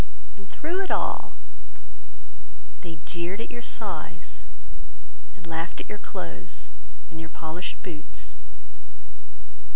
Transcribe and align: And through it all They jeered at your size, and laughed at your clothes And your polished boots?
And 0.35 0.49
through 0.49 0.81
it 0.81 0.89
all 0.89 1.33
They 2.81 2.97
jeered 3.05 3.39
at 3.39 3.51
your 3.51 3.61
size, 3.61 4.39
and 5.37 5.45
laughed 5.45 5.79
at 5.79 5.89
your 5.89 5.99
clothes 5.99 6.69
And 7.11 7.19
your 7.19 7.29
polished 7.29 7.83
boots? 7.83 8.31